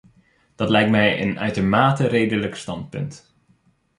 Dat 0.55 0.69
lijkt 0.69 0.89
mij 0.91 1.21
een 1.21 1.39
uitermate 1.39 2.07
redelijk 2.07 2.55
standpunt. 2.55 3.35